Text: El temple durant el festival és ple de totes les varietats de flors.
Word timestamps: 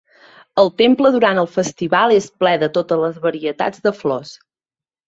El 0.63 0.71
temple 0.81 1.11
durant 1.17 1.41
el 1.41 1.49
festival 1.57 2.17
és 2.17 2.31
ple 2.41 2.57
de 2.65 2.73
totes 2.79 3.05
les 3.07 3.25
varietats 3.29 3.89
de 3.89 3.97
flors. 4.03 4.39